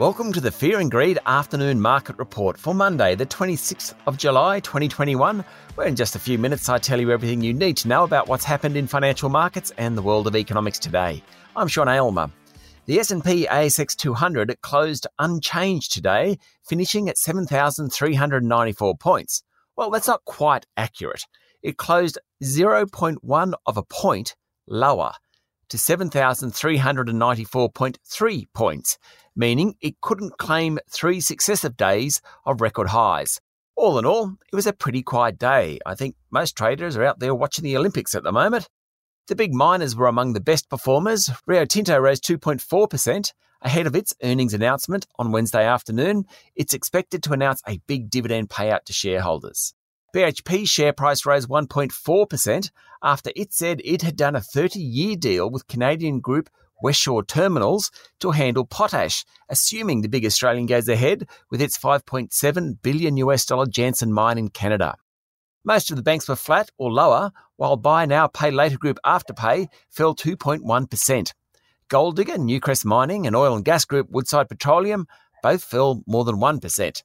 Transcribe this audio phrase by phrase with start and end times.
[0.00, 4.58] Welcome to the Fear and Greed Afternoon Market Report for Monday, the 26th of July
[4.60, 5.44] 2021,
[5.74, 8.26] where in just a few minutes I tell you everything you need to know about
[8.26, 11.22] what's happened in financial markets and the world of economics today.
[11.54, 12.30] I'm Sean Aylmer.
[12.86, 19.42] The S&P ASX 200 closed unchanged today, finishing at 7,394 points.
[19.76, 21.26] Well, that's not quite accurate.
[21.62, 24.34] It closed 0.1 of a point
[24.66, 25.12] lower
[25.70, 28.98] to 7,394.3 points,
[29.34, 33.40] meaning it couldn't claim three successive days of record highs.
[33.76, 35.78] All in all, it was a pretty quiet day.
[35.86, 38.68] I think most traders are out there watching the Olympics at the moment.
[39.28, 41.30] The big miners were among the best performers.
[41.46, 46.24] Rio Tinto rose 2.4% ahead of its earnings announcement on Wednesday afternoon.
[46.56, 49.74] It's expected to announce a big dividend payout to shareholders.
[50.14, 52.70] BHP's share price rose 1.4%
[53.02, 56.50] after it said it had done a 30 year deal with Canadian group
[56.82, 63.16] Westshore Terminals to handle potash, assuming the big Australian goes ahead with its 5.7 billion
[63.18, 64.96] US dollar Jansen mine in Canada.
[65.64, 69.68] Most of the banks were flat or lower, while buy now pay later group Afterpay
[69.90, 71.32] fell 2.1%.
[71.88, 75.06] Gold Digger, Newcrest Mining, and oil and gas group Woodside Petroleum
[75.42, 77.02] both fell more than 1%.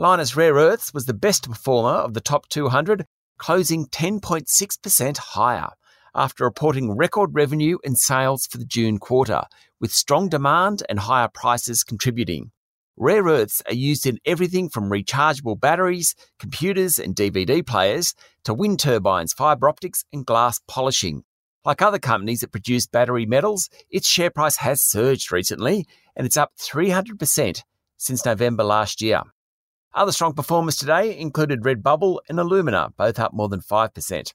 [0.00, 3.04] Lynas Rare Earths was the best performer of the top 200,
[3.36, 5.68] closing 10.6% higher
[6.14, 9.42] after reporting record revenue and sales for the June quarter,
[9.78, 12.50] with strong demand and higher prices contributing.
[12.96, 18.14] Rare earths are used in everything from rechargeable batteries, computers, and DVD players
[18.44, 21.24] to wind turbines, fibre optics, and glass polishing.
[21.62, 25.84] Like other companies that produce battery metals, its share price has surged recently
[26.16, 27.62] and it's up 300%
[27.98, 29.24] since November last year.
[29.92, 34.32] Other strong performers today included Redbubble and Alumina, both up more than 5%.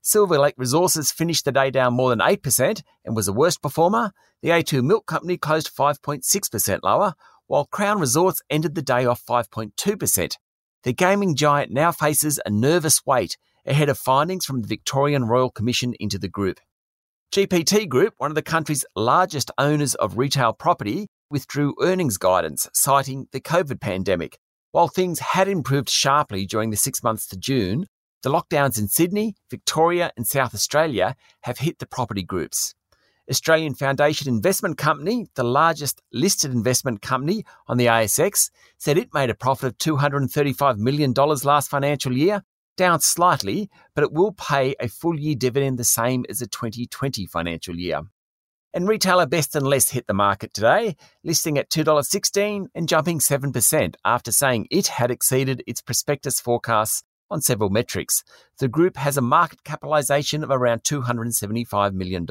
[0.00, 4.12] Silver Lake Resources finished the day down more than 8% and was the worst performer.
[4.42, 7.14] The A2 Milk Company closed 5.6% lower,
[7.46, 10.36] while Crown Resorts ended the day off 5.2%.
[10.84, 15.50] The gaming giant now faces a nervous wait ahead of findings from the Victorian Royal
[15.50, 16.60] Commission into the group.
[17.32, 23.28] GPT Group, one of the country's largest owners of retail property, withdrew earnings guidance, citing
[23.32, 24.38] the COVID pandemic.
[24.74, 27.86] While things had improved sharply during the six months to June,
[28.24, 32.74] the lockdowns in Sydney, Victoria, and South Australia have hit the property groups.
[33.30, 39.30] Australian Foundation Investment Company, the largest listed investment company on the ASX, said it made
[39.30, 42.42] a profit of $235 million last financial year,
[42.76, 47.26] down slightly, but it will pay a full year dividend the same as the 2020
[47.26, 48.00] financial year.
[48.74, 53.94] And retailer Best and Less hit the market today, listing at $2.16 and jumping 7%
[54.04, 58.24] after saying it had exceeded its prospectus forecasts on several metrics.
[58.58, 62.26] The group has a market capitalisation of around $275 million.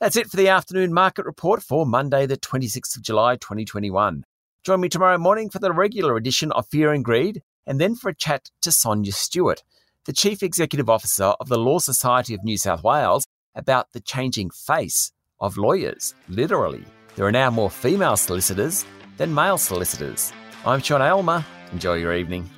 [0.00, 4.24] That's it for the afternoon market report for Monday, the 26th of July, 2021.
[4.64, 8.08] Join me tomorrow morning for the regular edition of Fear and Greed, and then for
[8.08, 9.62] a chat to Sonja Stewart,
[10.06, 14.48] the Chief Executive Officer of the Law Society of New South Wales, about the changing
[14.48, 16.84] face of lawyers, literally.
[17.16, 18.86] There are now more female solicitors
[19.18, 20.32] than male solicitors.
[20.64, 21.44] I'm Sean Aylmer.
[21.72, 22.48] Enjoy your evening.